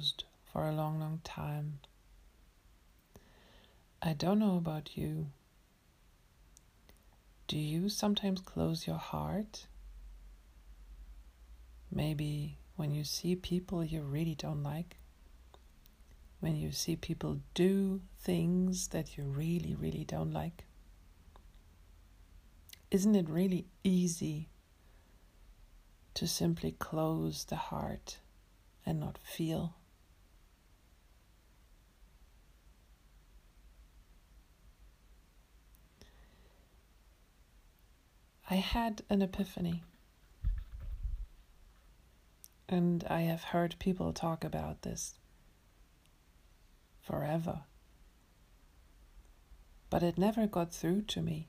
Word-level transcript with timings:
Closed 0.00 0.24
for 0.50 0.66
a 0.66 0.72
long, 0.72 0.98
long 0.98 1.20
time. 1.24 1.80
I 4.00 4.14
don't 4.14 4.38
know 4.38 4.56
about 4.56 4.96
you. 4.96 5.26
Do 7.48 7.58
you 7.58 7.90
sometimes 7.90 8.40
close 8.40 8.86
your 8.86 8.96
heart? 8.96 9.66
Maybe 11.92 12.56
when 12.76 12.94
you 12.94 13.04
see 13.04 13.36
people 13.36 13.84
you 13.84 14.00
really 14.00 14.34
don't 14.34 14.62
like? 14.62 14.96
When 16.38 16.56
you 16.56 16.72
see 16.72 16.96
people 16.96 17.40
do 17.52 18.00
things 18.20 18.88
that 18.88 19.18
you 19.18 19.24
really, 19.24 19.74
really 19.74 20.04
don't 20.04 20.32
like? 20.32 20.64
Isn't 22.90 23.16
it 23.16 23.28
really 23.28 23.66
easy 23.84 24.48
to 26.14 26.26
simply 26.26 26.72
close 26.72 27.44
the 27.44 27.56
heart 27.56 28.16
and 28.86 28.98
not 28.98 29.18
feel? 29.18 29.74
I 38.52 38.56
had 38.56 39.02
an 39.08 39.22
epiphany. 39.22 39.84
And 42.68 43.04
I 43.08 43.20
have 43.20 43.44
heard 43.44 43.76
people 43.78 44.12
talk 44.12 44.42
about 44.42 44.82
this 44.82 45.14
forever. 47.00 47.60
But 49.88 50.02
it 50.02 50.18
never 50.18 50.48
got 50.48 50.72
through 50.72 51.02
to 51.02 51.22
me. 51.22 51.46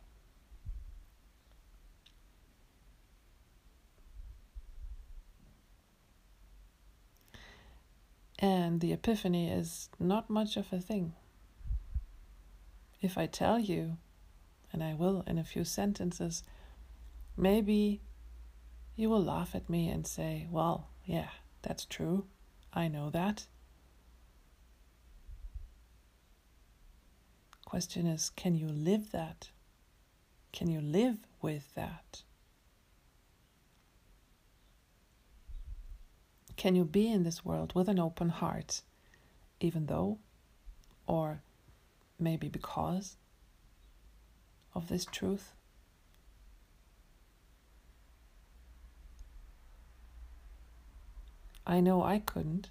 And 8.37 8.79
the 8.79 8.93
epiphany 8.93 9.49
is 9.49 9.89
not 9.99 10.29
much 10.29 10.55
of 10.55 10.71
a 10.71 10.79
thing. 10.79 11.13
If 13.01 13.17
I 13.17 13.25
tell 13.25 13.57
you, 13.57 13.97
and 14.71 14.83
I 14.83 14.93
will 14.93 15.23
in 15.25 15.39
a 15.39 15.43
few 15.43 15.63
sentences, 15.63 16.43
Maybe 17.37 18.01
you 18.95 19.09
will 19.09 19.23
laugh 19.23 19.55
at 19.55 19.69
me 19.69 19.89
and 19.89 20.05
say, 20.05 20.47
Well, 20.49 20.89
yeah, 21.05 21.29
that's 21.61 21.85
true. 21.85 22.25
I 22.73 22.87
know 22.87 23.09
that. 23.09 23.47
Question 27.65 28.05
is, 28.05 28.29
can 28.31 28.55
you 28.55 28.67
live 28.67 29.11
that? 29.11 29.49
Can 30.51 30.69
you 30.69 30.81
live 30.81 31.19
with 31.41 31.73
that? 31.75 32.23
Can 36.57 36.75
you 36.75 36.83
be 36.83 37.09
in 37.09 37.23
this 37.23 37.45
world 37.45 37.73
with 37.73 37.87
an 37.87 37.97
open 37.97 38.29
heart, 38.29 38.81
even 39.59 39.85
though, 39.85 40.19
or 41.07 41.41
maybe 42.19 42.49
because 42.49 43.15
of 44.75 44.89
this 44.89 45.05
truth? 45.05 45.53
I 51.65 51.79
know 51.79 52.03
I 52.03 52.19
couldn't. 52.19 52.69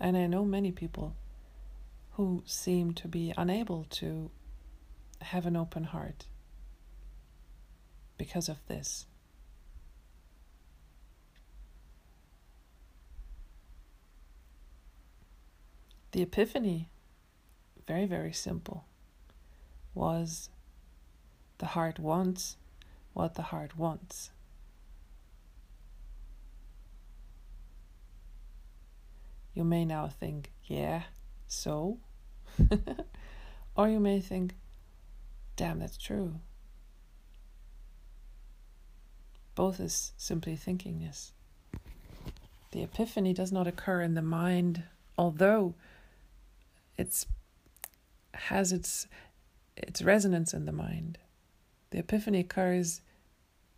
And 0.00 0.16
I 0.16 0.26
know 0.26 0.44
many 0.44 0.72
people 0.72 1.16
who 2.12 2.42
seem 2.46 2.92
to 2.94 3.08
be 3.08 3.32
unable 3.36 3.84
to 3.90 4.30
have 5.20 5.46
an 5.46 5.56
open 5.56 5.84
heart 5.84 6.26
because 8.18 8.48
of 8.48 8.58
this. 8.68 9.06
The 16.12 16.22
epiphany, 16.22 16.90
very, 17.88 18.06
very 18.06 18.32
simple, 18.32 18.84
was 19.94 20.50
the 21.58 21.66
heart 21.66 21.98
wants 21.98 22.56
what 23.14 23.34
the 23.34 23.42
heart 23.42 23.76
wants. 23.76 24.30
You 29.54 29.64
may 29.64 29.84
now 29.84 30.08
think, 30.08 30.50
yeah, 30.64 31.04
so? 31.46 31.98
or 33.76 33.88
you 33.88 34.00
may 34.00 34.20
think, 34.20 34.54
damn, 35.56 35.78
that's 35.78 35.96
true. 35.96 36.40
Both 39.54 39.78
is 39.78 40.12
simply 40.16 40.56
thinkingness. 40.56 41.30
The 42.72 42.82
epiphany 42.82 43.32
does 43.32 43.52
not 43.52 43.68
occur 43.68 44.02
in 44.02 44.14
the 44.14 44.22
mind, 44.22 44.82
although 45.16 45.74
it's 46.98 47.26
has 48.32 48.72
its 48.72 49.06
its 49.76 50.02
resonance 50.02 50.52
in 50.52 50.64
the 50.64 50.72
mind. 50.72 51.18
The 51.94 52.00
epiphany 52.00 52.40
occurs 52.40 53.02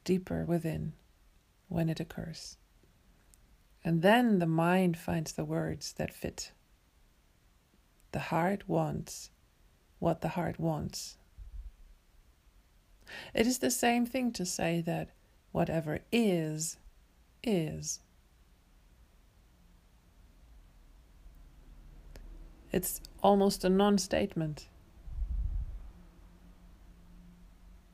deeper 0.03 0.47
within 0.47 0.94
when 1.69 1.91
it 1.91 2.00
occurs. 2.00 2.56
And 3.84 4.00
then 4.00 4.38
the 4.38 4.47
mind 4.47 4.97
finds 4.97 5.32
the 5.32 5.44
words 5.44 5.93
that 5.99 6.15
fit. 6.15 6.53
The 8.12 8.32
heart 8.32 8.66
wants 8.66 9.28
what 9.99 10.22
the 10.22 10.31
heart 10.31 10.59
wants. 10.59 11.19
It 13.34 13.47
is 13.47 13.59
the 13.59 13.71
same 13.71 14.06
thing 14.06 14.32
to 14.32 14.47
say 14.47 14.81
that 14.81 15.10
whatever 15.53 15.99
is, 16.10 16.78
is. 17.43 18.00
It's 22.72 23.03
almost 23.22 23.62
a 23.62 23.69
non 23.69 23.99
statement. 23.99 24.69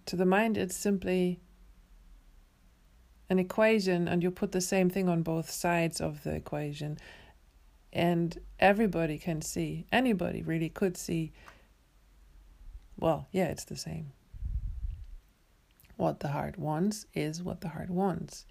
To 0.07 0.17
the 0.17 0.27
mind, 0.27 0.59
it's 0.59 0.77
simply 0.77 1.41
an 3.29 3.39
equation, 3.39 4.09
and 4.09 4.23
you 4.23 4.31
put 4.31 4.53
the 4.53 4.61
same 4.61 4.91
thing 4.91 5.09
on 5.09 5.23
both 5.23 5.51
sides 5.51 6.01
of 6.01 6.23
the 6.23 6.35
equation. 6.35 6.99
And 7.93 8.39
everybody 8.59 9.19
can 9.19 9.43
see, 9.43 9.87
anybody 9.93 10.43
really 10.43 10.69
could 10.69 10.97
see, 10.97 11.33
well, 12.99 13.29
yeah, 13.33 13.47
it's 13.47 13.65
the 13.65 13.77
same. 13.77 14.13
What 15.97 16.21
the 16.21 16.29
heart 16.29 16.59
wants 16.59 17.07
is 17.15 17.43
what 17.43 17.61
the 17.61 17.69
heart 17.69 17.91
wants. 17.91 18.45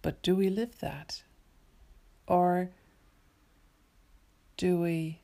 But 0.00 0.22
do 0.22 0.34
we 0.34 0.48
live 0.48 0.78
that? 0.78 1.22
Or 2.26 2.70
do 4.56 4.80
we 4.80 5.20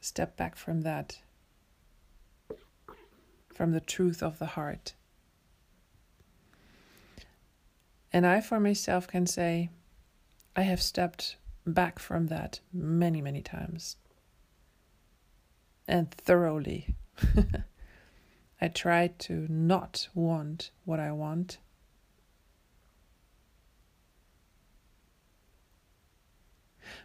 step 0.00 0.36
back 0.36 0.56
from 0.56 0.82
that 0.82 1.18
from 3.56 3.72
the 3.72 3.80
truth 3.80 4.22
of 4.22 4.38
the 4.38 4.46
heart. 4.46 4.92
And 8.12 8.26
I, 8.26 8.42
for 8.42 8.60
myself, 8.60 9.08
can 9.08 9.26
say, 9.26 9.70
I 10.54 10.62
have 10.62 10.82
stepped 10.82 11.36
back 11.66 11.98
from 11.98 12.26
that 12.26 12.60
many, 12.70 13.22
many 13.22 13.40
times. 13.40 13.96
And 15.88 16.10
thoroughly. 16.10 16.94
I 18.60 18.68
try 18.68 19.08
to 19.08 19.46
not 19.48 20.08
want 20.14 20.70
what 20.84 21.00
I 21.00 21.12
want. 21.12 21.56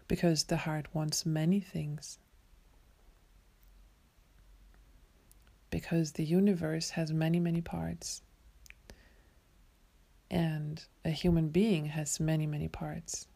Because 0.09 0.43
the 0.43 0.57
heart 0.57 0.87
wants 0.93 1.25
many 1.25 1.61
things. 1.61 2.19
Because 5.71 6.11
the 6.11 6.23
universe 6.23 6.91
has 6.91 7.11
many, 7.11 7.39
many 7.39 7.61
parts. 7.61 8.21
And 10.29 10.83
a 11.03 11.09
human 11.09 11.49
being 11.49 11.87
has 11.87 12.19
many, 12.19 12.45
many 12.45 12.67
parts. 12.67 13.27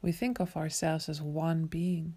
We 0.00 0.12
think 0.12 0.38
of 0.38 0.56
ourselves 0.56 1.08
as 1.08 1.20
one 1.20 1.64
being, 1.64 2.16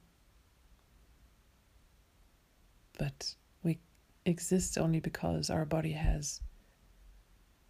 but 2.99 3.35
we 3.63 3.79
exist 4.25 4.77
only 4.77 4.99
because 4.99 5.49
our 5.49 5.65
body 5.65 5.93
has 5.93 6.41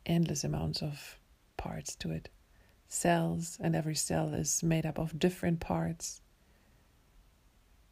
endless 0.06 0.44
amounts 0.44 0.81
of 0.81 1.19
parts 1.56 1.95
to 1.98 2.12
it. 2.12 2.30
Cells, 2.88 3.57
and 3.62 3.75
every 3.75 3.95
cell 3.95 4.33
is 4.33 4.63
made 4.63 4.86
up 4.86 4.98
of 4.98 5.19
different 5.19 5.60
parts 5.60 6.21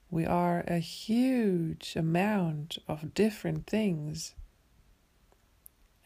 we 0.09 0.25
are 0.25 0.63
a 0.67 0.79
huge 0.79 1.95
amount 1.95 2.77
of 2.87 3.13
different 3.13 3.67
things, 3.67 4.35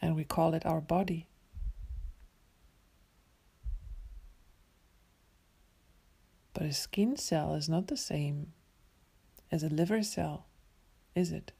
and 0.00 0.16
we 0.16 0.24
call 0.24 0.54
it 0.54 0.66
our 0.66 0.80
body. 0.80 1.28
But 6.52 6.64
a 6.64 6.72
skin 6.72 7.16
cell 7.16 7.54
is 7.54 7.68
not 7.68 7.86
the 7.86 7.96
same 7.96 8.52
as 9.52 9.62
a 9.62 9.68
liver 9.68 10.02
cell, 10.02 10.46
is 11.14 11.32
it? 11.32 11.52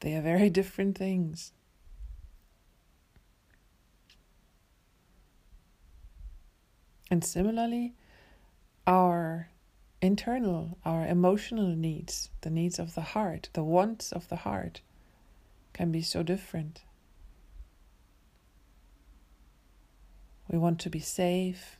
They 0.00 0.14
are 0.16 0.22
very 0.22 0.50
different 0.60 0.96
things. 0.96 1.52
And 7.10 7.24
similarly, 7.24 7.94
our 8.86 9.49
internal, 10.02 10.78
our 10.84 11.06
emotional 11.06 11.68
needs, 11.68 12.30
the 12.40 12.50
needs 12.50 12.78
of 12.78 12.94
the 12.94 13.00
heart, 13.00 13.50
the 13.52 13.64
wants 13.64 14.12
of 14.12 14.28
the 14.28 14.36
heart, 14.36 14.80
can 15.72 15.92
be 15.92 16.02
so 16.02 16.22
different. 16.22 16.82
We 20.50 20.58
want 20.58 20.80
to 20.80 20.90
be 20.90 21.00
safe. 21.00 21.78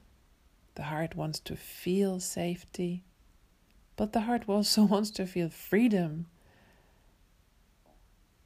The 0.76 0.84
heart 0.84 1.16
wants 1.16 1.40
to 1.40 1.56
feel 1.56 2.20
safety. 2.20 3.04
But 3.96 4.12
the 4.12 4.20
heart 4.20 4.44
also 4.48 4.84
wants 4.94 5.10
to 5.12 5.26
feel 5.26 5.48
freedom. 5.48 6.26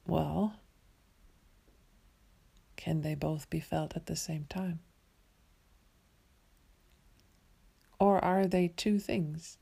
Well, 0.07 0.55
can 2.77 3.03
they 3.03 3.15
both 3.15 3.51
be 3.51 3.61
felt 3.61 3.97
at 3.97 4.07
the 4.07 4.17
same 4.17 4.47
time? 4.49 4.81
Or 7.99 8.23
are 8.25 8.47
they 8.47 8.69
two 8.69 8.99
things? 8.99 9.59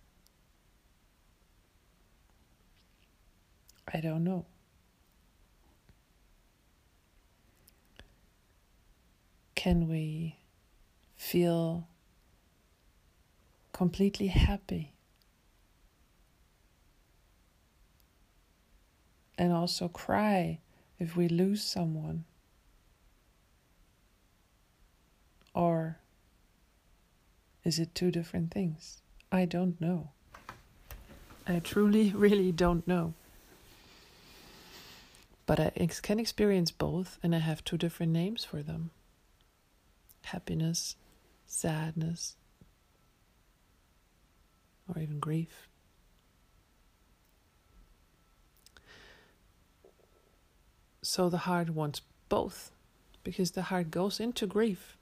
I 3.93 4.01
don't 4.01 4.25
know. 4.25 4.47
Can 9.55 9.89
we 9.89 10.37
feel 11.17 11.87
completely 13.73 14.29
happy 14.29 14.93
and 19.39 19.53
also 19.53 19.89
cry 19.89 20.59
if 20.99 21.17
we 21.17 21.29
lose 21.29 21.63
someone? 21.63 22.25
Or 25.55 25.99
is 27.63 27.79
it 27.79 27.95
two 27.95 28.11
different 28.11 28.53
things? 28.53 29.03
I 29.31 29.45
don't 29.45 29.81
know. 29.81 30.11
I 31.47 31.59
truly, 31.59 32.11
really 32.11 32.53
don't 32.53 32.87
know. 32.89 33.15
But 35.47 35.61
I 35.61 35.73
ex- 35.77 36.01
can 36.01 36.21
experience 36.21 36.71
both, 36.71 37.19
and 37.23 37.35
I 37.35 37.39
have 37.39 37.65
two 37.65 37.77
different 37.77 38.13
names 38.13 38.45
for 38.45 38.63
them 38.63 38.91
happiness, 40.27 40.97
sadness, 41.47 42.37
or 44.89 45.01
even 45.01 45.19
grief. 45.19 45.69
So 51.03 51.29
the 51.29 51.39
heart 51.39 51.71
wants 51.71 52.01
both 52.29 52.71
because 53.25 53.51
the 53.51 53.63
heart 53.63 53.91
goes 53.91 54.21
into 54.21 54.47
grief 54.47 54.97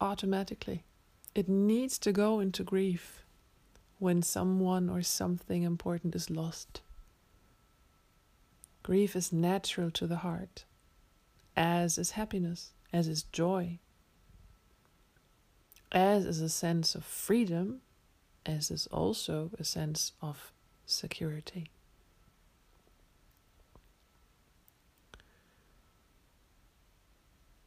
automatically. 0.00 0.82
It 1.34 1.48
needs 1.48 1.98
to 1.98 2.12
go 2.12 2.40
into 2.40 2.62
grief 2.62 3.24
when 3.98 4.22
someone 4.22 4.88
or 4.88 5.02
something 5.02 5.62
important 5.62 6.14
is 6.14 6.30
lost. 6.30 6.80
Grief 8.84 9.16
is 9.16 9.32
natural 9.32 9.90
to 9.92 10.06
the 10.06 10.18
heart, 10.18 10.66
as 11.56 11.96
is 11.96 12.10
happiness, 12.12 12.72
as 12.92 13.08
is 13.08 13.22
joy, 13.22 13.78
as 15.90 16.26
is 16.26 16.42
a 16.42 16.50
sense 16.50 16.94
of 16.94 17.02
freedom, 17.02 17.80
as 18.44 18.70
is 18.70 18.86
also 18.88 19.50
a 19.58 19.64
sense 19.64 20.12
of 20.20 20.52
security. 20.84 21.70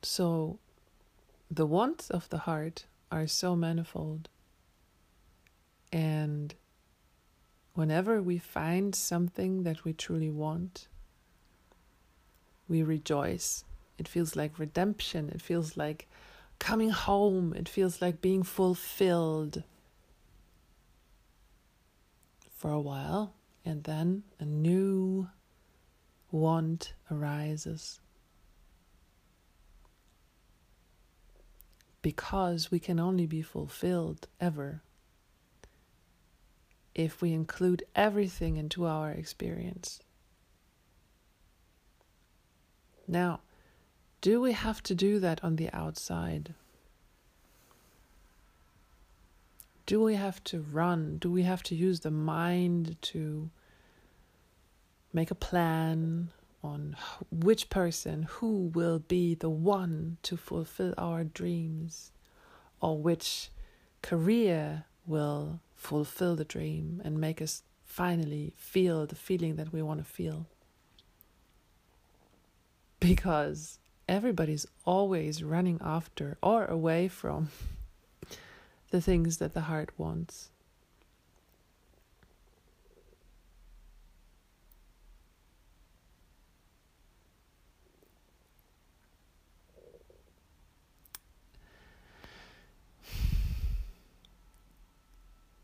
So, 0.04 0.60
the 1.50 1.66
wants 1.66 2.12
of 2.12 2.30
the 2.30 2.46
heart 2.50 2.86
are 3.12 3.26
so 3.26 3.56
manifold. 3.56 4.30
And 5.92 6.54
whenever 7.74 8.22
we 8.22 8.38
find 8.38 8.94
something 8.94 9.64
that 9.64 9.84
we 9.84 9.94
truly 9.94 10.30
want, 10.30 10.88
we 12.68 12.84
rejoice. 12.84 13.64
It 13.98 14.08
feels 14.08 14.36
like 14.36 14.60
redemption. 14.60 15.30
It 15.30 15.42
feels 15.42 15.78
like 15.78 16.08
coming 16.60 16.90
home. 16.90 17.54
It 17.54 17.70
feels 17.70 18.02
like 18.02 18.22
being 18.22 18.44
fulfilled 18.44 19.64
for 22.56 22.72
a 22.72 22.80
while. 22.80 23.34
And 23.66 23.84
then 23.84 24.24
a 24.40 24.46
new 24.46 25.30
want 26.32 26.94
arises. 27.12 28.00
Because 32.02 32.72
we 32.72 32.80
can 32.80 33.00
only 33.00 33.26
be 33.26 33.42
fulfilled 33.42 34.28
ever 34.40 34.82
if 36.96 37.22
we 37.22 37.32
include 37.32 37.84
everything 37.96 38.58
into 38.58 38.86
our 38.86 39.12
experience. 39.12 40.00
Now, 43.08 43.40
do 44.20 44.42
we 44.42 44.52
have 44.52 44.84
to 44.84 44.96
do 44.96 45.20
that 45.20 45.44
on 45.44 45.56
the 45.56 45.72
outside? 45.72 46.54
Do 49.86 50.02
we 50.04 50.16
have 50.16 50.44
to 50.46 50.60
run? 50.60 51.18
Do 51.18 51.32
we 51.32 51.44
have 51.44 51.64
to 51.64 51.76
use 51.76 52.02
the 52.02 52.12
mind 52.12 52.98
to 53.04 53.50
make 55.14 55.32
a 55.32 55.36
plan 55.36 56.30
on 56.62 56.98
which 57.32 57.70
person, 57.70 58.24
who 58.24 58.72
will 58.74 59.00
be 59.00 59.36
the 59.36 59.50
one 59.50 60.18
to 60.24 60.36
fulfill 60.36 60.94
our 60.98 61.24
dreams, 61.24 62.12
or 62.82 62.98
which 62.98 63.50
career 64.02 64.84
will 65.06 65.62
fulfill 65.76 66.36
the 66.36 66.44
dream 66.44 67.02
and 67.06 67.22
make 67.22 67.42
us 67.42 67.64
finally 67.86 68.54
feel 68.58 69.06
the 69.06 69.16
feeling 69.16 69.56
that 69.56 69.72
we 69.72 69.82
want 69.82 70.00
to 70.00 70.04
feel? 70.04 70.48
Because 73.00 73.80
everybody's 74.08 74.66
always 74.86 75.44
running 75.44 75.80
after 75.84 76.38
or 76.42 76.66
away 76.66 77.08
from 77.08 77.50
the 78.90 79.02
things 79.02 79.38
that 79.38 79.54
the 79.54 79.62
heart 79.62 79.92
wants. 79.98 80.50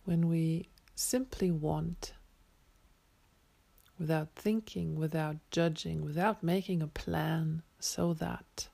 When 0.05 0.27
we 0.27 0.67
simply 0.95 1.49
want 1.49 2.13
without 4.03 4.27
thinking, 4.35 4.97
without 4.97 5.37
judging, 5.49 6.03
without 6.03 6.43
making 6.43 6.81
a 6.81 6.87
plan, 6.87 7.61
so 7.79 8.13
that 8.13 8.67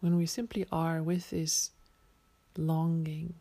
when 0.00 0.16
we 0.16 0.24
simply 0.24 0.64
are 0.72 1.02
with 1.02 1.28
this 1.28 1.72
longing, 2.56 3.34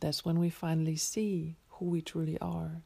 that's 0.00 0.24
when 0.24 0.38
we 0.38 0.48
finally 0.48 0.96
see 0.96 1.54
who 1.68 1.84
we 1.84 2.00
truly 2.00 2.38
are. 2.38 2.80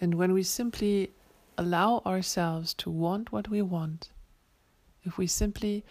And 0.00 0.14
when 0.14 0.32
we 0.32 0.42
simply 0.42 1.10
allow 1.58 2.02
ourselves 2.04 2.74
to 2.74 2.90
want 2.90 3.32
what 3.32 3.48
we 3.48 3.62
want, 3.62 4.10
if 5.04 5.18
we 5.18 5.26
simply 5.26 5.84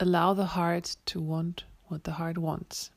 allow 0.00 0.34
the 0.34 0.46
heart 0.46 0.96
to 1.06 1.20
want 1.20 1.64
what 1.86 2.04
the 2.04 2.12
heart 2.12 2.38
wants, 2.38 2.90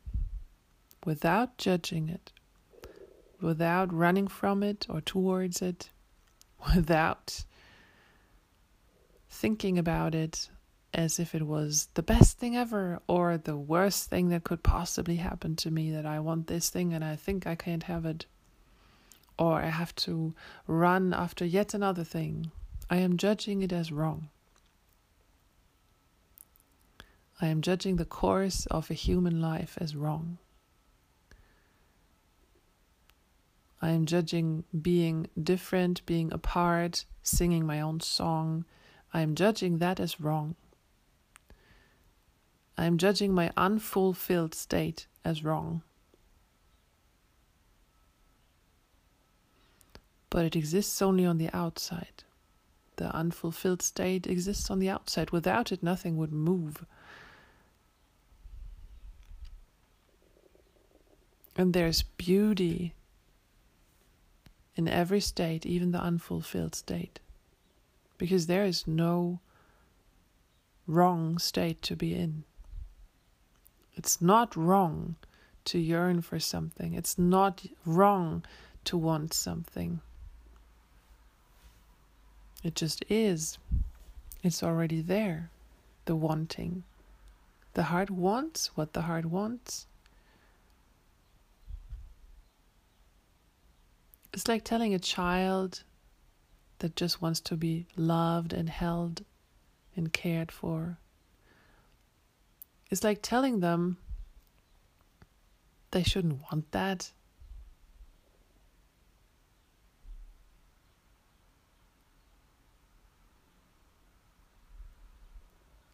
without 1.06 1.58
judging 1.58 2.10
it, 2.10 2.32
without 3.42 3.94
running 3.94 4.28
from 4.28 4.64
it 4.64 4.86
or 4.90 5.02
towards 5.02 5.62
it, 5.62 5.90
without 6.76 7.44
thinking 9.30 9.80
about 9.80 10.14
it 10.14 10.50
as 10.94 11.20
if 11.20 11.34
it 11.34 11.48
was 11.48 11.88
the 11.94 12.04
best 12.04 12.38
thing 12.38 12.56
ever 12.56 13.00
or 13.08 13.38
the 13.38 13.58
worst 13.58 14.10
thing 14.10 14.30
that 14.30 14.44
could 14.44 14.62
possibly 14.62 15.16
happen 15.16 15.56
to 15.56 15.72
me 15.72 15.92
that 15.92 16.06
I 16.06 16.20
want 16.20 16.48
this 16.48 16.70
thing 16.70 16.94
and 16.94 17.04
I 17.04 17.16
think 17.16 17.48
I 17.48 17.56
can't 17.56 17.84
have 17.84 18.06
it 18.06 18.26
or 19.42 19.60
I 19.60 19.70
have 19.70 19.96
to 19.96 20.36
run 20.68 21.16
after 21.16 21.44
yet 21.44 21.74
another 21.74 22.04
thing, 22.04 22.52
I 22.92 22.98
am 22.98 23.18
judging 23.18 23.64
it 23.64 23.74
as 23.74 23.92
wrong. 23.92 24.30
I 27.42 27.48
am 27.48 27.64
judging 27.64 27.96
the 27.96 28.06
course 28.06 28.68
of 28.68 28.92
a 28.92 28.94
human 28.94 29.42
life 29.42 29.80
as 29.82 29.96
wrong. 29.96 30.38
I 33.82 33.90
am 33.90 34.06
judging 34.06 34.64
being 34.80 35.28
different, 35.42 36.06
being 36.06 36.32
apart, 36.32 37.06
singing 37.24 37.66
my 37.66 37.82
own 37.82 38.00
song, 38.00 38.66
I 39.12 39.22
am 39.22 39.34
judging 39.34 39.80
that 39.80 40.00
as 40.00 40.22
wrong. 40.22 40.56
I 42.78 42.86
am 42.86 43.00
judging 43.00 43.34
my 43.34 43.52
unfulfilled 43.58 44.54
state 44.54 45.08
as 45.26 45.44
wrong. 45.44 45.82
But 50.32 50.46
it 50.46 50.56
exists 50.56 51.02
only 51.02 51.26
on 51.26 51.38
the 51.38 51.50
outside. 51.54 52.24
The 52.96 53.14
unfulfilled 53.16 53.82
state 53.84 54.26
exists 54.26 54.72
on 54.72 54.80
the 54.80 54.90
outside. 54.90 55.30
Without 55.30 55.72
it, 55.72 55.84
nothing 55.84 56.18
would 56.18 56.32
move. 56.32 56.86
And 61.56 61.74
there's 61.74 62.02
beauty 62.02 62.96
in 64.76 64.88
every 64.88 65.20
state, 65.20 65.66
even 65.66 65.92
the 65.92 66.02
unfulfilled 66.02 66.76
state. 66.76 67.20
Because 68.18 68.48
there 68.48 68.64
is 68.64 68.88
no 68.88 69.42
wrong 70.88 71.38
state 71.38 71.82
to 71.84 71.96
be 71.96 72.16
in. 72.16 72.46
It's 73.96 74.22
not 74.22 74.56
wrong 74.56 75.16
to 75.66 75.78
yearn 75.78 76.22
for 76.22 76.40
something, 76.40 76.94
it's 76.94 77.18
not 77.18 77.66
wrong 77.86 78.44
to 78.86 78.98
want 78.98 79.34
something. 79.34 80.00
It 82.64 82.76
just 82.76 83.04
is. 83.10 83.58
It's 84.44 84.64
already 84.64 85.02
there, 85.02 85.50
the 86.06 86.16
wanting. 86.16 86.84
The 87.74 87.84
heart 87.84 88.10
wants 88.10 88.72
what 88.76 88.94
the 88.94 89.04
heart 89.04 89.26
wants. 89.26 89.88
It's 94.34 94.48
like 94.48 94.64
telling 94.64 94.94
a 94.94 95.00
child 95.00 95.84
that 96.80 96.96
just 96.96 97.22
wants 97.22 97.40
to 97.42 97.56
be 97.56 97.86
loved 97.96 98.54
and 98.54 98.70
held 98.70 99.24
and 99.96 100.12
cared 100.12 100.52
for. 100.52 100.98
It's 102.90 103.04
like 103.04 103.22
telling 103.22 103.60
them 103.60 103.98
they 105.92 106.04
shouldn't 106.04 106.42
want 106.52 106.72
that. 106.72 107.12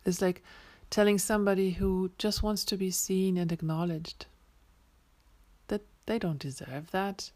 It's 0.07 0.21
like 0.21 0.41
telling 0.89 1.17
somebody 1.17 1.71
who 1.71 2.11
just 2.17 2.41
wants 2.41 2.63
to 2.65 2.77
be 2.77 2.91
seen 2.91 3.37
and 3.37 3.51
acknowledged 3.51 4.25
that 5.67 5.81
they 6.05 6.17
don't 6.17 6.39
deserve 6.39 6.91
that. 6.91 7.31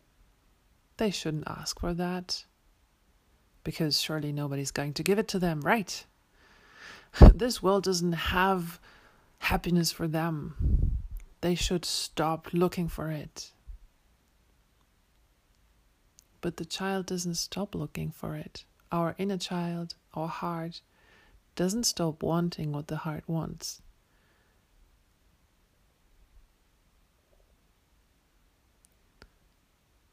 They 0.96 1.12
shouldn't 1.12 1.48
ask 1.48 1.80
for 1.82 1.94
that. 1.94 2.46
Because 3.66 4.00
surely 4.00 4.32
nobody's 4.32 4.72
going 4.72 4.94
to 4.94 5.04
give 5.04 5.20
it 5.20 5.28
to 5.30 5.40
them, 5.40 5.62
right? 5.62 6.06
This 7.36 7.62
world 7.62 7.84
doesn't 7.84 8.14
have 8.14 8.80
happiness 9.40 9.92
for 9.92 10.08
them. 10.08 10.98
They 11.42 11.56
should 11.56 11.84
stop 11.84 12.54
looking 12.54 12.88
for 12.88 13.12
it. 13.12 13.52
But 16.40 16.56
the 16.56 16.66
child 16.66 17.06
doesn't 17.08 17.36
stop 17.36 17.76
looking 17.76 18.12
for 18.12 18.38
it. 18.38 18.64
Our 18.94 19.14
inner 19.18 19.38
child, 19.38 19.96
our 20.14 20.30
heart, 20.30 20.82
doesn't 21.56 21.84
stop 21.84 22.24
wanting 22.24 22.72
what 22.72 22.88
the 22.88 22.98
heart 22.98 23.24
wants. 23.28 23.82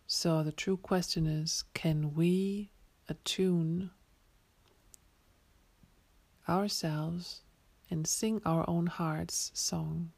So 0.07 0.42
the 0.42 0.52
true 0.52 0.78
question 0.78 1.26
is 1.26 1.64
can 1.75 2.14
we 2.14 2.71
attune 3.09 3.90
ourselves 6.49 7.42
and 7.90 8.07
sing 8.07 8.40
our 8.45 8.68
own 8.68 8.87
heart's 8.87 9.50
song? 9.54 10.12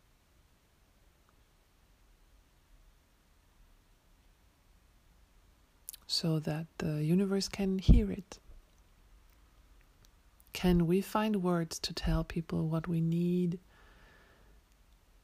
So 6.07 6.39
that 6.39 6.67
the 6.79 7.05
universe 7.05 7.49
can 7.49 7.79
hear 7.79 8.11
it. 8.11 8.39
Can 10.53 10.87
we 10.87 11.01
find 11.01 11.43
words 11.43 11.79
to 11.81 11.95
tell 11.95 12.25
people 12.25 12.69
what 12.69 12.89
we 12.89 13.01
need? 13.01 13.59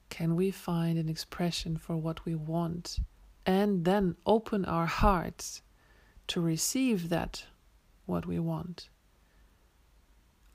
Can 0.09 0.37
we 0.37 0.51
find 0.51 0.99
an 0.99 1.09
expression 1.09 1.77
for 1.77 1.97
what 1.97 2.25
we 2.25 2.35
want? 2.35 3.01
and 3.47 3.85
then 3.85 4.17
open 4.27 4.65
our 4.65 4.87
hearts 4.87 5.63
to 6.27 6.41
receive 6.41 7.09
that 7.09 7.45
what 8.05 8.27
we 8.27 8.39
want. 8.41 8.89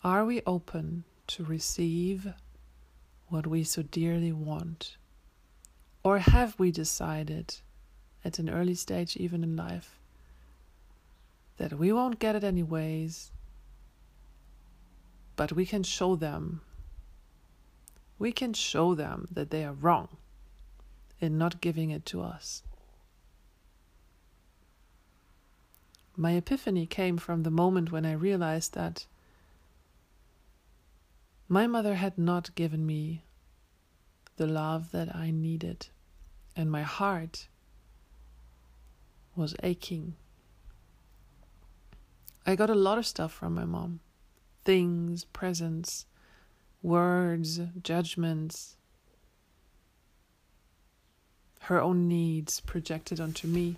Are 0.04 0.26
we 0.26 0.42
open 0.46 1.06
to 1.28 1.46
receive 1.46 2.34
what 3.30 3.48
we 3.48 3.64
so 3.64 3.82
dearly 3.82 4.34
want? 4.34 4.98
Or 6.04 6.20
have 6.20 6.60
we 6.60 6.72
decided 6.72 7.56
at 8.26 8.40
an 8.40 8.50
early 8.50 8.76
stage, 8.76 9.16
even 9.16 9.44
in 9.44 9.56
life, 9.56 10.00
that 11.58 11.74
we 11.74 11.94
won't 11.94 12.20
get 12.20 12.36
it 12.36 12.44
anyways, 12.44 13.32
but 15.36 15.52
we 15.52 15.66
can 15.66 15.84
show 15.84 16.16
them? 16.16 16.62
We 18.20 18.32
can 18.32 18.54
show 18.54 18.94
them 18.94 19.28
that 19.32 19.50
they 19.50 19.64
are 19.64 19.74
wrong 19.74 20.10
in 21.20 21.38
not 21.38 21.62
giving 21.62 21.92
it 21.92 22.06
to 22.08 22.22
us. 22.22 22.64
My 26.18 26.34
epiphany 26.34 26.86
came 26.86 27.18
from 27.18 27.44
the 27.44 27.52
moment 27.52 27.92
when 27.92 28.06
I 28.06 28.12
realized 28.14 28.74
that 28.74 29.06
my 31.48 31.68
mother 31.68 31.96
had 31.96 32.18
not 32.18 32.54
given 32.56 32.86
me 32.86 33.24
the 34.38 34.48
love 34.48 34.92
that 34.92 35.16
I 35.16 35.32
needed, 35.32 35.88
and 36.56 36.72
my 36.72 36.84
heart 36.84 37.48
was 39.36 39.56
aching. 39.64 40.16
I 42.46 42.56
got 42.56 42.70
a 42.70 42.76
lot 42.76 42.98
of 42.98 43.06
stuff 43.06 43.32
from 43.32 43.56
my 43.56 43.66
mom 43.66 44.00
things, 44.64 45.26
presents, 45.26 46.06
words, 46.82 47.60
judgments, 47.82 48.78
her 51.62 51.80
own 51.80 52.08
needs 52.08 52.60
projected 52.60 53.20
onto 53.20 53.48
me. 53.48 53.78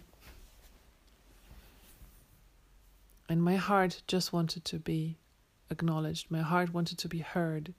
And 3.28 3.44
my 3.44 3.56
heart 3.56 4.02
just 4.08 4.32
wanted 4.32 4.64
to 4.66 4.80
be 4.80 5.18
acknowledged. 5.70 6.30
My 6.30 6.42
heart 6.42 6.74
wanted 6.74 6.98
to 7.00 7.08
be 7.08 7.20
heard. 7.20 7.74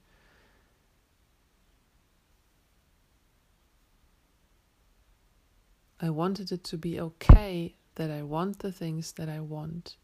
I 6.01 6.09
wanted 6.09 6.51
it 6.51 6.63
to 6.65 6.77
be 6.77 6.99
okay 6.99 7.75
that 7.95 8.11
I 8.11 8.21
want 8.21 8.59
the 8.59 8.71
things 8.71 9.13
that 9.13 9.29
I 9.29 9.39
want. 9.39 9.95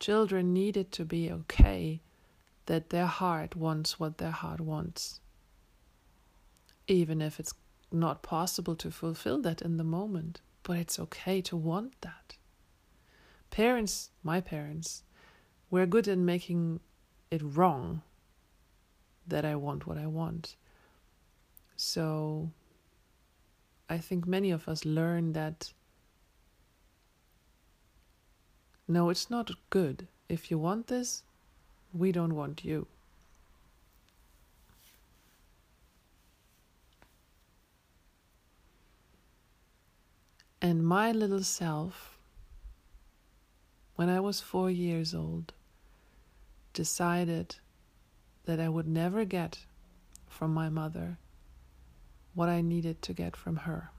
Children 0.00 0.52
need 0.52 0.76
it 0.76 0.92
to 0.92 1.04
be 1.04 1.30
okay 1.30 2.00
that 2.66 2.90
their 2.90 3.06
heart 3.06 3.56
wants 3.56 3.98
what 3.98 4.18
their 4.18 4.30
heart 4.30 4.60
wants. 4.60 5.20
Even 6.86 7.20
if 7.20 7.40
it's 7.40 7.54
not 7.90 8.22
possible 8.22 8.76
to 8.76 8.90
fulfill 8.90 9.40
that 9.42 9.62
in 9.62 9.76
the 9.76 9.84
moment, 9.84 10.40
but 10.62 10.78
it's 10.78 10.98
okay 10.98 11.40
to 11.42 11.56
want 11.56 12.00
that 12.02 12.36
parents, 13.50 14.10
my 14.22 14.40
parents, 14.40 15.02
were 15.70 15.86
good 15.86 16.08
in 16.08 16.24
making 16.24 16.80
it 17.30 17.42
wrong 17.42 18.02
that 19.26 19.44
I 19.44 19.54
want 19.56 19.86
what 19.86 19.98
I 19.98 20.06
want. 20.06 20.56
So 21.76 22.50
I 23.88 23.98
think 23.98 24.26
many 24.26 24.50
of 24.50 24.68
us 24.68 24.84
learn 24.84 25.32
that 25.32 25.72
no, 28.88 29.10
it's 29.10 29.30
not 29.30 29.50
good. 29.70 30.08
If 30.28 30.50
you 30.50 30.58
want 30.58 30.88
this, 30.88 31.22
we 31.92 32.10
don't 32.10 32.34
want 32.34 32.64
you. 32.64 32.86
And 40.60 40.84
my 40.84 41.12
little 41.12 41.44
self 41.44 42.18
when 43.98 44.08
I 44.08 44.20
was 44.20 44.40
four 44.40 44.70
years 44.70 45.12
old, 45.12 45.52
decided 46.72 47.56
that 48.44 48.60
I 48.60 48.68
would 48.68 48.86
never 48.86 49.24
get 49.24 49.58
from 50.28 50.54
my 50.54 50.68
mother 50.68 51.18
what 52.32 52.48
I 52.48 52.60
needed 52.60 53.02
to 53.02 53.12
get 53.12 53.34
from 53.34 53.56
her. 53.56 53.90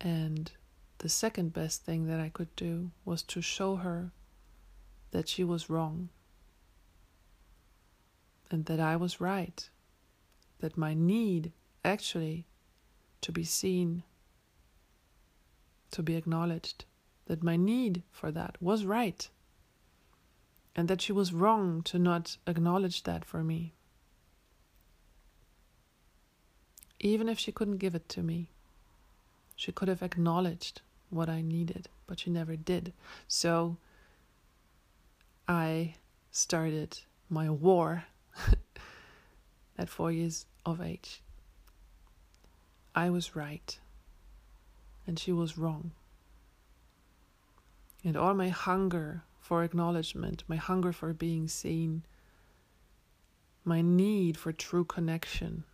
And 0.00 0.50
the 0.98 1.08
second 1.08 1.52
best 1.52 1.84
thing 1.84 2.06
that 2.06 2.20
I 2.20 2.28
could 2.28 2.54
do 2.56 2.90
was 3.04 3.22
to 3.24 3.40
show 3.40 3.76
her 3.76 4.12
that 5.10 5.28
she 5.28 5.44
was 5.44 5.68
wrong 5.68 6.08
and 8.50 8.66
that 8.66 8.80
I 8.80 8.96
was 8.96 9.20
right, 9.20 9.68
that 10.60 10.76
my 10.76 10.94
need 10.94 11.52
actually 11.84 12.46
to 13.20 13.32
be 13.32 13.44
seen 13.44 14.02
to 15.90 16.02
be 16.02 16.16
acknowledged, 16.16 16.84
that 17.26 17.42
my 17.42 17.56
need 17.56 18.02
for 18.10 18.30
that 18.30 18.56
was 18.60 18.84
right, 18.84 19.28
and 20.74 20.88
that 20.88 21.00
she 21.00 21.12
was 21.12 21.32
wrong 21.32 21.82
to 21.82 21.98
not 21.98 22.36
acknowledge 22.46 23.02
that 23.02 23.24
for 23.24 23.42
me. 23.42 23.74
Even 27.00 27.28
if 27.28 27.38
she 27.38 27.52
couldn't 27.52 27.78
give 27.78 27.94
it 27.94 28.08
to 28.10 28.22
me, 28.22 28.50
she 29.60 29.72
could 29.72 29.88
have 29.88 30.02
acknowledged 30.02 30.80
what 31.10 31.28
I 31.28 31.42
needed, 31.42 31.90
but 32.06 32.20
she 32.20 32.30
never 32.30 32.56
did. 32.56 32.94
So 33.28 33.76
I 35.46 35.96
started 36.30 37.00
my 37.28 37.50
war 37.50 38.04
at 39.78 39.90
four 39.90 40.10
years 40.12 40.46
of 40.64 40.80
age. 40.80 41.20
I 42.94 43.10
was 43.10 43.36
right, 43.36 43.78
and 45.06 45.18
she 45.18 45.30
was 45.30 45.58
wrong. 45.58 45.90
And 48.02 48.16
all 48.16 48.32
my 48.32 48.48
hunger 48.48 49.24
for 49.40 49.62
acknowledgement, 49.62 50.42
my 50.48 50.56
hunger 50.56 50.90
for 50.90 51.12
being 51.12 51.48
seen, 51.48 52.06
my 53.62 53.82
need 53.82 54.38
for 54.38 54.52
true 54.52 54.84
connection, 54.84 55.64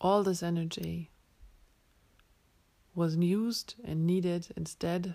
all 0.00 0.24
this 0.24 0.42
energy 0.42 1.10
was 2.96 3.14
used 3.14 3.74
and 3.84 4.06
needed 4.06 4.48
instead 4.56 5.14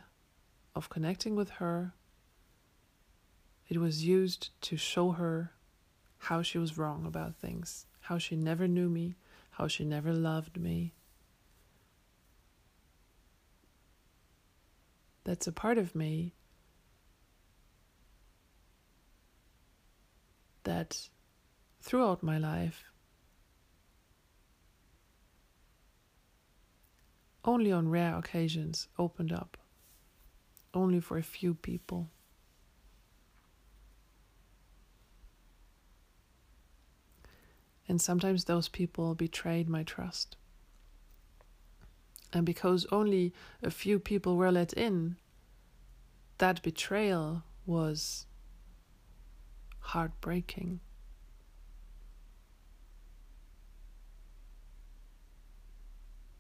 of 0.76 0.90
connecting 0.90 1.36
with 1.36 1.50
her. 1.50 1.94
It 3.68 3.80
was 3.80 4.06
used 4.06 4.50
to 4.62 4.78
show 4.78 5.12
her 5.12 5.54
how 6.20 6.44
she 6.44 6.60
was 6.60 6.78
wrong 6.78 7.08
about 7.08 7.36
things, 7.36 7.88
how 8.02 8.20
she 8.20 8.36
never 8.36 8.68
knew 8.68 8.88
me, 8.88 9.16
how 9.50 9.68
she 9.68 9.84
never 9.84 10.14
loved 10.14 10.60
me. 10.60 10.94
That's 15.24 15.48
a 15.48 15.52
part 15.52 15.80
of 15.80 15.96
me 15.96 16.36
that 20.64 21.10
throughout 21.82 22.22
my 22.22 22.38
life 22.38 22.91
only 27.44 27.72
on 27.72 27.90
rare 27.90 28.18
occasions 28.18 28.88
opened 28.98 29.32
up, 29.32 29.58
only 30.74 31.00
for 31.00 31.18
a 31.18 31.24
few 31.24 31.54
people. 31.54 32.10
And 37.88 38.02
sometimes 38.02 38.46
those 38.46 38.70
people 38.70 39.16
betrayed 39.16 39.68
my 39.68 39.84
trust. 39.84 40.38
And 42.32 42.46
because 42.46 42.86
only 42.92 43.34
a 43.62 43.70
few 43.70 44.00
people 44.00 44.38
were 44.38 44.52
let 44.52 44.72
in, 44.74 45.18
that 46.38 46.62
betrayal 46.62 47.44
was 47.66 48.26
heartbreaking. 49.80 50.80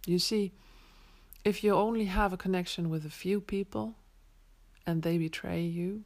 You 0.05 0.19
see, 0.19 0.53
if 1.43 1.63
you 1.63 1.73
only 1.73 2.05
have 2.05 2.33
a 2.33 2.37
connection 2.37 2.89
with 2.89 3.05
a 3.05 3.09
few 3.09 3.41
people 3.41 3.95
and 4.85 5.01
they 5.01 5.17
betray 5.17 5.61
you, 5.61 6.03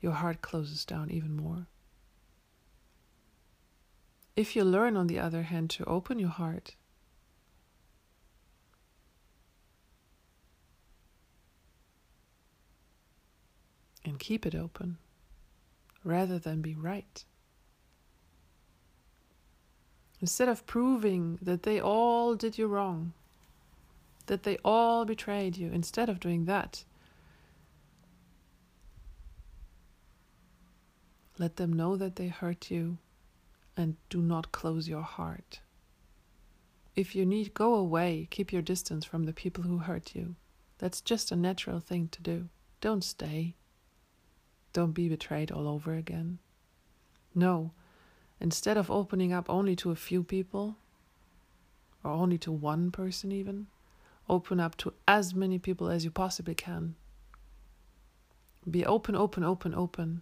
your 0.00 0.12
heart 0.12 0.42
closes 0.42 0.84
down 0.84 1.10
even 1.10 1.34
more. 1.34 1.66
If 4.36 4.56
you 4.56 4.64
learn, 4.64 4.96
on 4.96 5.06
the 5.06 5.18
other 5.18 5.42
hand, 5.42 5.70
to 5.70 5.84
open 5.84 6.18
your 6.18 6.28
heart, 6.28 6.74
and 14.04 14.18
keep 14.18 14.44
it 14.44 14.54
open 14.54 14.98
rather 16.02 16.38
than 16.38 16.60
be 16.60 16.74
right. 16.74 17.24
Instead 20.24 20.48
of 20.48 20.64
proving 20.64 21.38
that 21.42 21.64
they 21.64 21.78
all 21.78 22.34
did 22.34 22.56
you 22.56 22.66
wrong, 22.66 23.12
that 24.24 24.42
they 24.42 24.56
all 24.64 25.04
betrayed 25.04 25.54
you, 25.54 25.70
instead 25.70 26.08
of 26.08 26.18
doing 26.18 26.46
that, 26.46 26.82
let 31.36 31.56
them 31.56 31.70
know 31.70 31.94
that 31.94 32.16
they 32.16 32.28
hurt 32.28 32.70
you 32.70 32.96
and 33.76 33.96
do 34.08 34.22
not 34.22 34.50
close 34.50 34.88
your 34.88 35.02
heart. 35.02 35.60
If 36.96 37.14
you 37.14 37.26
need, 37.26 37.52
go 37.52 37.74
away, 37.74 38.26
keep 38.30 38.50
your 38.50 38.62
distance 38.62 39.04
from 39.04 39.24
the 39.24 39.34
people 39.34 39.64
who 39.64 39.76
hurt 39.76 40.14
you. 40.14 40.36
That's 40.78 41.02
just 41.02 41.32
a 41.32 41.36
natural 41.36 41.80
thing 41.80 42.08
to 42.12 42.22
do. 42.22 42.48
Don't 42.80 43.04
stay. 43.04 43.56
Don't 44.72 44.92
be 44.92 45.06
betrayed 45.06 45.52
all 45.52 45.68
over 45.68 45.92
again. 45.92 46.38
No, 47.34 47.72
instead 48.44 48.76
of 48.76 48.90
opening 48.90 49.32
up 49.32 49.48
only 49.48 49.74
to 49.74 49.90
a 49.90 49.96
few 49.96 50.22
people, 50.22 50.76
or 52.04 52.10
only 52.10 52.36
to 52.36 52.52
one 52.52 52.90
person 52.90 53.32
even, 53.32 53.66
open 54.28 54.60
up 54.60 54.76
to 54.76 54.92
as 55.08 55.34
many 55.34 55.58
people 55.58 55.88
as 55.88 56.04
you 56.04 56.10
possibly 56.10 56.54
can. 56.54 56.94
Be 58.70 58.84
open, 58.84 59.16
open, 59.16 59.44
open, 59.44 59.74
open. 59.74 60.20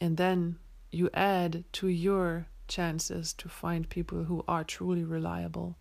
And 0.00 0.16
then 0.16 0.58
you 0.90 1.10
add 1.14 1.62
to 1.74 1.86
your 1.86 2.48
chances 2.66 3.32
to 3.34 3.48
find 3.48 3.88
people 3.88 4.24
who 4.24 4.44
are 4.48 4.64
truly 4.64 5.04
reliable. 5.04 5.76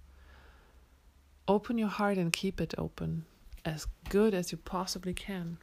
Open 1.48 1.80
your 1.80 1.88
heart 1.88 2.20
and 2.20 2.32
keep 2.32 2.62
it 2.62 2.76
open 2.78 3.26
as 3.66 3.88
good 4.10 4.36
as 4.36 4.52
you 4.52 4.60
possibly 4.60 5.16
can. 5.16 5.58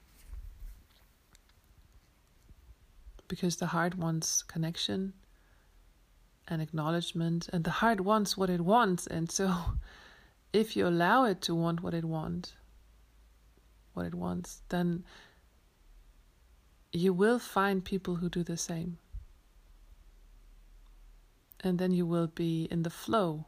Because 3.29 3.57
the 3.57 3.67
heart 3.67 3.97
wants 3.97 4.43
connection 4.43 5.13
and 6.49 6.63
acknowledgement, 6.63 7.49
and 7.53 7.65
the 7.65 7.71
heart 7.71 8.01
wants 8.01 8.37
what 8.37 8.51
it 8.51 8.61
wants. 8.61 9.07
And 9.07 9.31
so, 9.31 9.53
if 10.53 10.77
you 10.77 10.87
allow 10.87 11.25
it 11.25 11.41
to 11.43 11.55
want 11.55 11.83
what 11.83 11.95
it 11.95 12.05
wants, 12.05 12.55
what 13.95 14.07
it 14.07 14.15
wants, 14.15 14.63
then 14.69 15.05
you 16.93 17.13
will 17.13 17.39
find 17.39 17.85
people 17.85 18.17
who 18.17 18.29
do 18.29 18.43
the 18.43 18.57
same. 18.57 18.99
And 21.61 21.79
then 21.79 21.91
you 21.93 22.07
will 22.07 22.29
be 22.29 22.69
in 22.71 22.85
the 22.85 22.91
flow. 22.91 23.47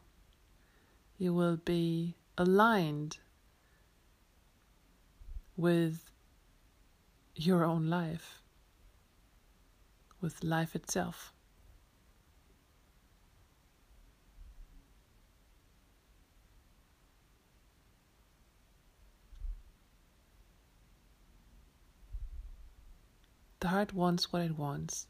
You 1.19 1.33
will 1.35 1.57
be 1.57 2.17
aligned 2.37 3.19
with 5.57 6.11
your 7.35 7.65
own 7.65 7.89
life 7.89 8.38
with 10.21 10.43
life 10.43 10.75
itself. 10.75 11.33
The 23.61 23.69
heart 23.69 23.93
wants 23.93 24.33
what 24.33 24.43
it 24.43 24.57
wants. 24.57 25.09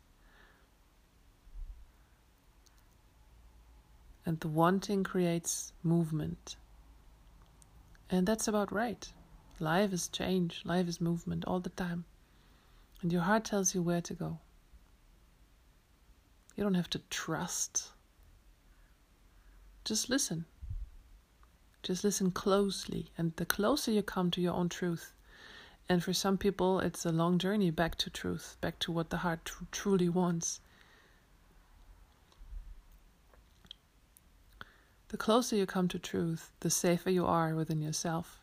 And 4.25 4.41
the 4.41 4.49
wanting 4.49 5.05
creates 5.05 5.73
movement. 5.83 6.57
And 8.11 8.27
that's 8.27 8.49
about 8.49 8.73
right. 8.73 9.11
Life 9.61 9.93
is 9.93 10.09
change, 10.09 10.63
life 10.65 10.89
is 10.89 11.01
movement 11.01 11.45
all 11.45 11.61
the 11.61 11.71
time. 11.71 12.05
And 13.03 13.13
your 13.13 13.23
heart 13.23 13.45
tells 13.45 13.75
you 13.75 13.83
where 13.83 14.01
to 14.01 14.15
go. 14.15 14.39
You 16.59 16.65
don't 16.65 16.75
have 16.75 16.91
to 16.91 17.01
trust. 17.09 17.93
Just 19.85 20.11
listen. 20.11 20.45
Just 21.85 22.03
listen 22.03 22.33
closely. 22.33 23.13
And 23.17 23.33
the 23.37 23.47
closer 23.47 23.93
you 23.93 24.03
come 24.03 24.33
to 24.33 24.41
your 24.41 24.55
own 24.55 24.69
truth, 24.69 25.13
and 25.89 26.03
for 26.03 26.13
some 26.13 26.37
people, 26.37 26.81
it's 26.81 27.07
a 27.07 27.13
long 27.13 27.39
journey 27.39 27.71
back 27.71 27.95
to 27.99 28.11
truth, 28.11 28.57
back 28.61 28.81
to 28.81 28.91
what 28.91 29.11
the 29.11 29.19
heart 29.19 29.45
tr- 29.45 29.67
truly 29.71 30.09
wants. 30.09 30.59
The 35.11 35.17
closer 35.17 35.55
you 35.55 35.65
come 35.65 35.87
to 35.87 35.99
truth, 36.01 36.51
the 36.59 36.71
safer 36.71 37.11
you 37.11 37.25
are 37.25 37.55
within 37.55 37.81
yourself. 37.81 38.41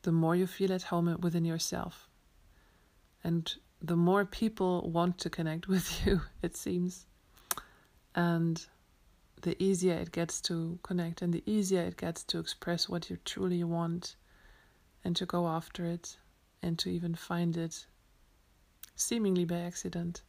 The 0.00 0.12
more 0.12 0.34
you 0.34 0.46
feel 0.46 0.72
at 0.72 0.84
home 0.84 1.14
within 1.20 1.44
yourself. 1.44 2.08
And 3.22 3.54
the 3.82 3.96
more 3.96 4.24
people 4.24 4.88
want 4.90 5.18
to 5.18 5.30
connect 5.30 5.68
with 5.74 6.06
you, 6.06 6.20
it 6.42 6.56
seems. 6.56 7.06
And 8.14 8.64
the 9.42 9.60
easier 9.60 9.94
it 9.94 10.12
gets 10.12 10.40
to 10.42 10.78
connect 10.82 11.20
and 11.22 11.32
the 11.32 11.42
easier 11.46 11.82
it 11.82 11.96
gets 11.96 12.22
to 12.24 12.38
express 12.38 12.88
what 12.88 13.10
you 13.10 13.18
truly 13.24 13.64
want 13.64 14.14
and 15.04 15.16
to 15.16 15.26
go 15.26 15.48
after 15.48 15.84
it 15.84 16.16
and 16.62 16.78
to 16.78 16.90
even 16.90 17.14
find 17.14 17.56
it 17.56 17.86
seemingly 18.94 19.44
by 19.44 19.56
accident. 19.56 20.22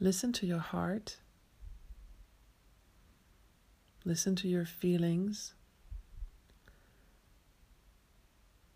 Listen 0.00 0.32
to 0.32 0.46
your 0.46 0.58
heart. 0.58 1.18
Listen 4.08 4.34
to 4.36 4.48
your 4.48 4.64
feelings 4.64 5.52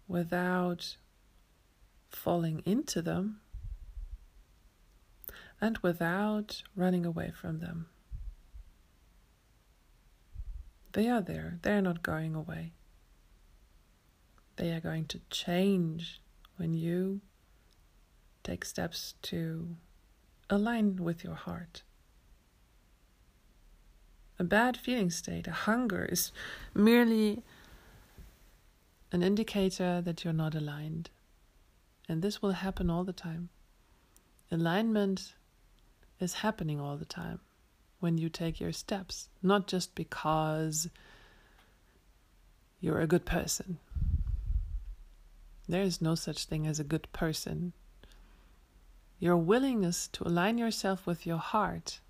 without 0.07 0.99
falling 2.11 2.61
into 2.67 3.01
them 3.01 3.41
and 5.59 5.79
without 5.79 6.63
running 6.77 7.07
away 7.07 7.33
from 7.35 7.61
them. 7.61 7.87
They 10.93 11.09
are 11.09 11.23
there, 11.23 11.59
they 11.63 11.73
are 11.73 11.81
not 11.81 12.03
going 12.03 12.35
away. 12.35 12.75
They 14.57 14.71
are 14.73 14.81
going 14.81 15.07
to 15.07 15.21
change 15.31 16.21
when 16.59 16.75
you 16.75 17.23
take 18.45 18.67
steps 18.67 19.15
to 19.23 19.77
align 20.51 20.97
with 20.97 21.25
your 21.25 21.37
heart. 21.37 21.85
A 24.43 24.45
bad 24.45 24.77
feeling 24.77 25.09
state, 25.09 25.47
a 25.47 25.53
hunger, 25.53 26.05
is 26.05 26.33
merely 26.75 27.45
an 29.13 29.23
indicator 29.23 30.01
that 30.01 30.25
you're 30.25 30.33
not 30.33 30.57
aligned. 30.57 31.11
And 32.09 32.23
this 32.23 32.43
will 32.43 32.51
happen 32.51 32.91
all 32.91 33.05
the 33.05 33.13
time. 33.13 33.51
Alignment 34.51 35.35
is 36.19 36.43
happening 36.43 36.81
all 36.81 36.97
the 36.97 37.05
time 37.05 37.39
when 38.01 38.19
you 38.19 38.29
take 38.29 38.59
your 38.59 38.73
steps, 38.73 39.29
not 39.45 39.69
just 39.69 39.95
because 39.95 40.89
you're 42.81 42.99
a 42.99 43.07
good 43.07 43.25
person. 43.25 43.79
There 45.69 45.83
is 45.83 46.03
no 46.03 46.17
such 46.17 46.47
thing 46.47 46.67
as 46.67 46.81
a 46.81 46.91
good 46.93 47.07
person. 47.13 47.75
Your 49.21 49.37
willingness 49.37 50.09
to 50.15 50.27
align 50.27 50.59
yourself 50.59 51.07
with 51.07 51.29
your 51.29 51.39
heart 51.39 52.01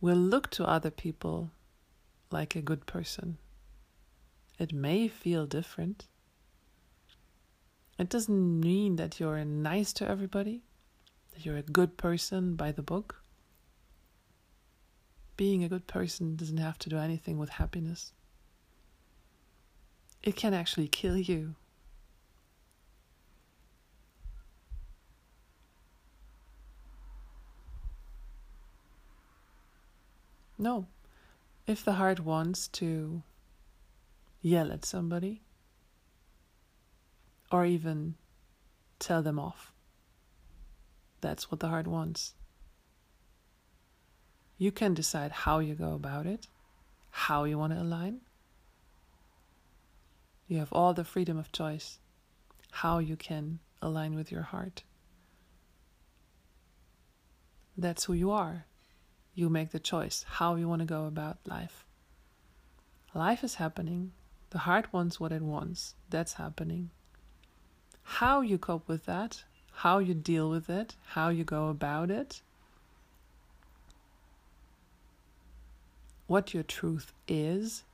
will 0.00 0.16
look 0.16 0.50
to 0.50 0.64
other 0.64 0.90
people 0.90 1.50
like 2.30 2.56
a 2.56 2.62
good 2.62 2.86
person. 2.86 3.38
It 4.58 4.72
may 4.72 5.08
feel 5.08 5.46
different. 5.46 6.06
It 7.98 8.08
doesn't 8.08 8.60
mean 8.60 8.96
that 8.96 9.20
you're 9.20 9.44
nice 9.44 9.92
to 9.94 10.08
everybody, 10.08 10.62
that 11.32 11.44
you're 11.44 11.56
a 11.56 11.62
good 11.62 11.96
person 11.96 12.54
by 12.54 12.72
the 12.72 12.82
book. 12.82 13.22
Being 15.36 15.64
a 15.64 15.68
good 15.68 15.86
person 15.86 16.36
doesn't 16.36 16.58
have 16.58 16.78
to 16.80 16.88
do 16.88 16.98
anything 16.98 17.38
with 17.38 17.50
happiness. 17.50 18.12
It 20.22 20.36
can 20.36 20.52
actually 20.54 20.88
kill 20.88 21.16
you. 21.16 21.54
No. 30.60 30.88
If 31.66 31.82
the 31.82 31.94
heart 31.94 32.20
wants 32.20 32.68
to 32.68 33.22
yell 34.42 34.70
at 34.70 34.84
somebody 34.84 35.40
or 37.50 37.64
even 37.64 38.16
tell 38.98 39.22
them 39.22 39.38
off, 39.38 39.72
that's 41.22 41.50
what 41.50 41.60
the 41.60 41.68
heart 41.68 41.86
wants. 41.86 42.34
You 44.58 44.70
can 44.70 44.92
decide 44.92 45.32
how 45.32 45.60
you 45.60 45.74
go 45.74 45.94
about 45.94 46.26
it, 46.26 46.46
how 47.10 47.44
you 47.44 47.56
want 47.56 47.72
to 47.72 47.80
align. 47.80 48.20
You 50.46 50.58
have 50.58 50.72
all 50.72 50.92
the 50.92 51.04
freedom 51.04 51.38
of 51.38 51.52
choice 51.52 51.98
how 52.70 52.98
you 52.98 53.16
can 53.16 53.60
align 53.80 54.14
with 54.14 54.30
your 54.30 54.42
heart. 54.42 54.82
That's 57.78 58.04
who 58.04 58.12
you 58.12 58.30
are 58.30 58.66
you 59.34 59.48
make 59.48 59.70
the 59.70 59.78
choice 59.78 60.24
how 60.28 60.56
you 60.56 60.68
want 60.68 60.80
to 60.80 60.86
go 60.86 61.06
about 61.06 61.38
life. 61.46 61.84
Life 63.14 63.42
is 63.42 63.56
happening. 63.56 64.12
The 64.50 64.58
heart 64.58 64.92
wants 64.92 65.18
what 65.18 65.32
it 65.32 65.42
wants. 65.42 65.94
That's 66.10 66.34
happening. 66.34 66.90
How 68.02 68.40
you 68.40 68.58
cope 68.58 68.88
with 68.88 69.06
that, 69.06 69.44
how 69.72 69.98
you 69.98 70.14
deal 70.14 70.50
with 70.50 70.68
it, 70.68 70.96
how 71.08 71.28
you 71.28 71.44
go 71.44 71.68
about 71.68 72.10
it, 72.10 72.42
what 76.26 76.54
your 76.54 76.62
truth 76.62 77.12
is, 77.26 77.84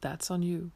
that's 0.00 0.30
on 0.30 0.42
you. 0.42 0.70